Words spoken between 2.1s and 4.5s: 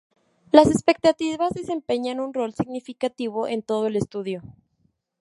un rol significativo en todo el estudio.